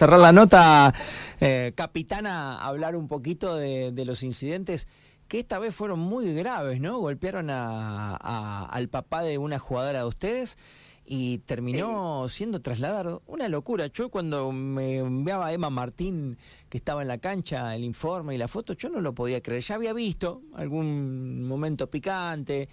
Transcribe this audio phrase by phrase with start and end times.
[0.00, 0.94] cerrar la nota,
[1.40, 4.88] eh, capitana, hablar un poquito de, de, los incidentes
[5.28, 6.98] que esta vez fueron muy graves, ¿no?
[7.00, 10.56] Golpearon a, al papá de una jugadora de ustedes
[11.12, 13.24] y terminó siendo trasladado.
[13.26, 13.88] Una locura.
[13.88, 16.38] Yo cuando me enviaba Emma Martín,
[16.68, 19.60] que estaba en la cancha, el informe y la foto, yo no lo podía creer.
[19.60, 22.68] Ya había visto algún momento picante,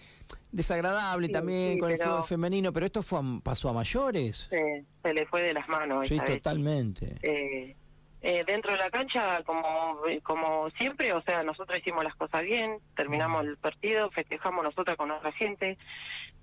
[0.51, 4.47] desagradable también con el fútbol femenino, pero esto fue pasó a mayores.
[4.51, 6.07] se le fue de las manos.
[6.07, 7.15] Sí, totalmente.
[7.23, 7.75] Eh,
[8.21, 12.77] eh, dentro de la cancha, como, como siempre, o sea, nosotros hicimos las cosas bien,
[12.95, 15.79] terminamos el partido, festejamos nosotros con otra gente.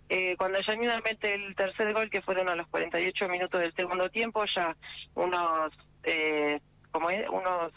[0.08, 4.10] Eh, cuando Yanina mete el tercer gol, que fueron a los 48 minutos del segundo
[4.10, 4.76] tiempo, ya
[5.14, 5.72] unos,
[6.02, 7.72] eh, como es, unos,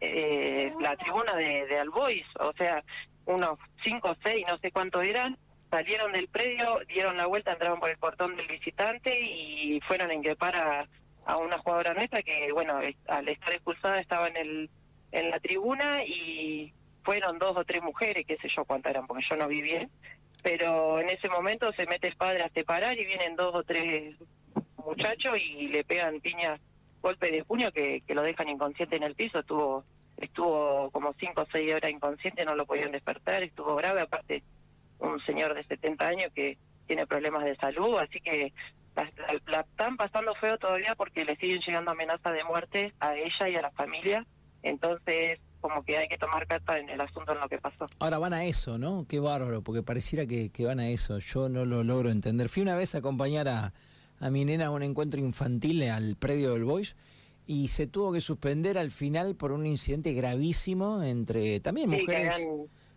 [0.00, 2.82] eh, la tribuna de, de Albois, o sea,
[3.26, 5.38] unos 5 o 6, no sé cuántos eran,
[5.70, 10.14] salieron del predio, dieron la vuelta, entraron por el portón del visitante y fueron a
[10.14, 10.88] increpar a,
[11.24, 14.70] a una jugadora nuestra que, bueno, al estar expulsada estaba en el
[15.14, 16.72] en la tribuna y
[17.04, 19.88] fueron dos o tres mujeres, qué sé yo cuántas eran, porque yo no vi bien,
[20.44, 24.14] pero en ese momento se mete el padre a separar y vienen dos o tres
[24.76, 26.60] muchachos y le pegan piñas,
[27.00, 29.84] golpe de puño que, lo dejan inconsciente en el piso, estuvo
[30.18, 34.42] estuvo como cinco o seis horas inconsciente, no lo podían despertar, estuvo grave, aparte
[34.98, 38.52] un señor de 70 años que tiene problemas de salud, así que
[38.94, 39.10] la,
[39.46, 43.56] la, están pasando feo todavía porque le siguen llegando amenazas de muerte a ella y
[43.56, 44.26] a la familia,
[44.62, 47.86] entonces como que hay que tomar carta en el asunto en lo que pasó.
[47.98, 49.06] Ahora van a eso, ¿no?
[49.08, 51.18] Qué bárbaro, porque pareciera que, que van a eso.
[51.20, 52.50] Yo no lo logro entender.
[52.50, 53.72] Fui una vez a acompañar a,
[54.20, 56.96] a mi nena a un encuentro infantil al predio del Boys
[57.46, 62.46] y se tuvo que suspender al final por un incidente gravísimo entre también mujeres.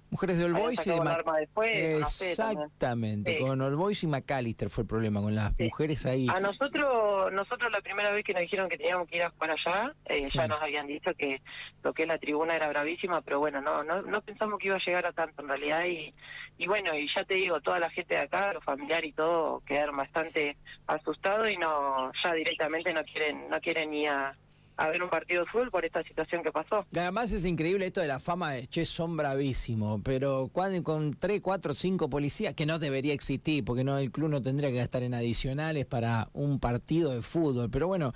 [0.10, 5.22] Mujeres de All Boys y de Exactamente, con All Boys y McAllister fue el problema,
[5.22, 6.28] con las mujeres ahí.
[6.34, 9.52] A nosotros, nosotros la primera vez que nos dijeron que teníamos que ir a jugar
[9.52, 11.42] allá, eh, ya nos habían dicho que
[11.84, 14.78] lo que es la tribuna era bravísima, pero bueno, no, no, no pensamos que iba
[14.78, 16.14] a llegar a tanto en realidad y,
[16.58, 19.60] y bueno, y ya te digo, toda la gente de acá, los familiares y todo,
[19.66, 24.34] quedaron bastante asustados y no, ya directamente no quieren, no quieren ni a
[24.78, 26.86] a ver un partido de fútbol por esta situación que pasó.
[26.96, 31.42] Además es increíble esto de la fama de Che, son bravísimos, pero cuando, con 3,
[31.42, 35.04] 4, 5 policías, que no debería existir, porque no el club no tendría que gastar
[35.04, 38.14] en adicionales para un partido de fútbol, pero bueno,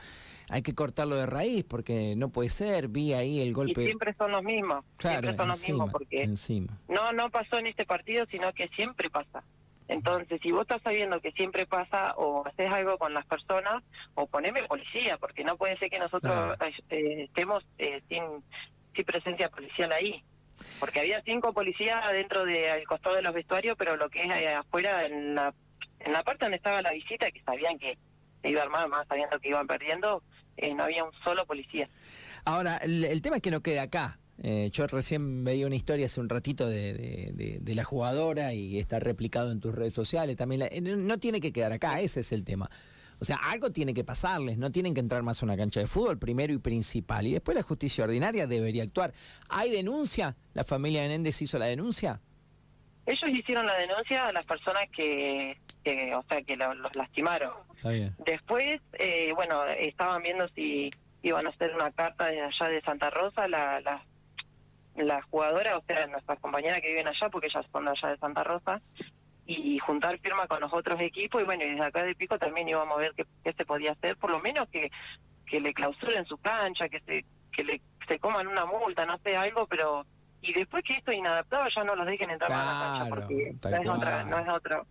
[0.50, 3.82] hay que cortarlo de raíz porque no puede ser, vi ahí el golpe.
[3.82, 6.78] Y siempre son los mismos, claro, siempre son los mismos, porque encima.
[6.88, 9.44] no, no pasó en este partido, sino que siempre pasa.
[9.92, 13.84] Entonces, si vos estás sabiendo que siempre pasa o haces algo con las personas,
[14.16, 16.58] o poneme policía, porque no puede ser que nosotros
[16.90, 18.24] eh, estemos eh, sin,
[18.96, 20.24] sin presencia policial ahí.
[20.80, 24.54] Porque había cinco policías dentro del costado de los vestuarios, pero lo que es eh,
[24.54, 25.54] afuera, en la,
[26.00, 27.98] en la parte donde estaba la visita, que sabían que
[28.42, 30.24] se iba a armar, más sabiendo que iban perdiendo,
[30.74, 31.90] no había un solo policía.
[32.46, 34.21] Ahora, el, el tema es que no quede acá.
[34.44, 38.80] Eh, yo recién veía una historia hace un ratito de, de, de, la jugadora y
[38.80, 40.36] está replicado en tus redes sociales.
[40.36, 42.68] También eh, no tiene que quedar acá, ese es el tema.
[43.20, 45.86] O sea, algo tiene que pasarles, no tienen que entrar más a una cancha de
[45.86, 47.28] fútbol, primero y principal.
[47.28, 49.14] Y después la justicia ordinaria debería actuar.
[49.48, 50.36] ¿Hay denuncia?
[50.56, 52.20] ¿La familia Menéndez hizo la denuncia?
[53.06, 55.56] Ellos hicieron la denuncia a las personas que,
[56.16, 57.52] o sea, que los lastimaron.
[58.26, 60.90] Después, eh, bueno, estaban viendo si
[61.22, 64.04] iban a hacer una carta desde allá de Santa Rosa, la, la
[64.96, 68.44] la jugadora, o sea, nuestras compañeras que viven allá, porque ellas son allá de Santa
[68.44, 68.82] Rosa,
[69.46, 72.70] y juntar firma con los otros equipos, y bueno, y desde acá de Pico también
[72.70, 74.92] íbamos a ver qué, qué se podía hacer, por lo menos que,
[75.46, 79.36] que le clausuren su cancha, que se, que le se coman una multa, no sé,
[79.36, 80.06] algo, pero
[80.42, 83.56] y después que esto inadaptado ya no los dejen entrar claro, a la cancha porque
[83.62, 84.84] no es otra, no es otra.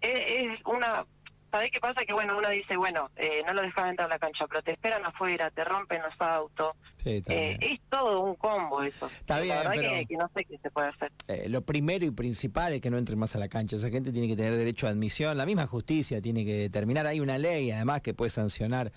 [0.00, 1.06] Es, es una
[1.52, 2.02] ¿Sabés qué pasa?
[2.06, 4.72] Que bueno, uno dice, bueno, eh, no lo dejan entrar a la cancha, pero te
[4.72, 6.74] esperan afuera, te rompen los autos.
[7.04, 9.06] Sí, eh, es todo un combo eso.
[9.06, 11.12] Está bien, la verdad pero, que, no sé qué se puede hacer.
[11.28, 13.76] Eh, lo primero y principal es que no entren más a la cancha.
[13.76, 15.36] Esa gente tiene que tener derecho a admisión.
[15.36, 17.06] La misma justicia tiene que determinar.
[17.06, 18.90] Hay una ley, además, que puede sancionar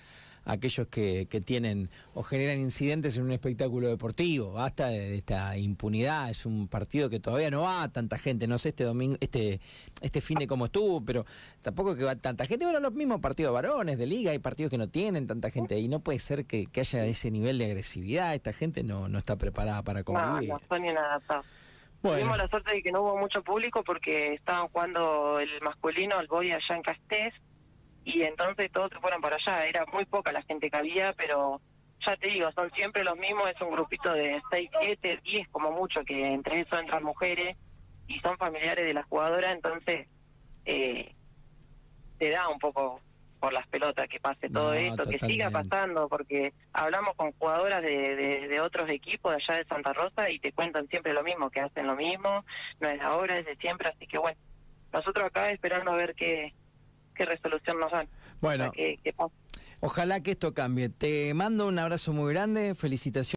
[0.46, 4.52] aquellos que, que tienen o generan incidentes en un espectáculo deportivo.
[4.52, 6.30] Basta de, esta impunidad.
[6.30, 8.46] Es un partido que todavía no va tanta gente.
[8.46, 9.60] No sé este domingo, este,
[10.00, 11.26] este fin de cómo estuvo, pero
[11.62, 12.64] tampoco que va tanta gente.
[12.64, 15.88] Bueno, los mismos partidos varones de liga, hay partidos que no tienen tanta gente y
[15.88, 18.34] no puede ser que, que haya ese nivel de agresividad.
[18.34, 20.48] Esta gente no, no está preparada para convivir.
[20.48, 21.44] No, no son inadaptados.
[22.02, 22.18] Bueno.
[22.18, 26.28] Tuvimos la suerte de que no hubo mucho público porque estaban jugando el masculino, el
[26.28, 27.34] boy allá en Castés,
[28.06, 29.66] y entonces todos se fueron para allá.
[29.66, 31.60] Era muy poca la gente que había, pero
[32.06, 35.72] ya te digo, son siempre los mismos, es un grupito de 6, 7, 10 como
[35.72, 37.56] mucho, que entre eso entran mujeres
[38.06, 40.06] y son familiares de la jugadora, entonces
[40.66, 41.12] eh,
[42.18, 43.00] te da un poco
[43.40, 48.14] por las pelotas que pase todo esto, que siga pasando, porque hablamos con jugadoras de,
[48.14, 51.50] de, de, otros equipos de allá de Santa Rosa y te cuentan siempre lo mismo,
[51.50, 52.44] que hacen lo mismo,
[52.78, 54.38] no es ahora, es de siempre, así que bueno,
[54.92, 56.54] nosotros acá esperando a ver qué,
[57.16, 58.08] qué resolución nos dan.
[58.40, 58.72] Bueno,
[59.80, 60.88] ojalá que esto cambie.
[60.88, 63.16] Te mando un abrazo muy grande, felicitaciones.